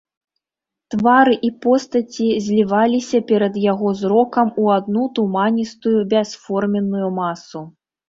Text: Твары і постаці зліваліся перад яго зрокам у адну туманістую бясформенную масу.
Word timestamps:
Твары 0.93 1.35
і 1.49 1.51
постаці 1.65 2.29
зліваліся 2.47 3.23
перад 3.33 3.61
яго 3.67 3.93
зрокам 4.01 4.53
у 4.65 4.69
адну 4.79 5.03
туманістую 5.21 5.97
бясформенную 6.17 7.09
масу. 7.25 7.59